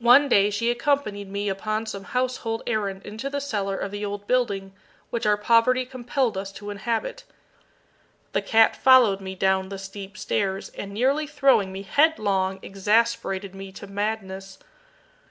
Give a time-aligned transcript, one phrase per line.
[0.00, 4.26] One day she accompanied me upon some household errand into the cellar of the old
[4.26, 4.74] building
[5.08, 7.24] which our poverty compelled us to inhabit.
[8.32, 13.72] The cat followed me down the steep stairs, and nearly throwing me headlong, exasperated me
[13.72, 14.58] to madness.